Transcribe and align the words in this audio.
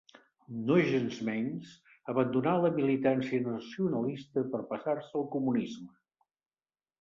Nogensmenys, 0.69 1.73
abandonà 2.13 2.53
la 2.63 2.71
militància 2.77 3.43
nacionalista 3.49 4.45
per 4.55 4.63
a 4.63 4.67
passar-se 4.73 5.15
al 5.21 5.29
comunisme. 5.37 5.93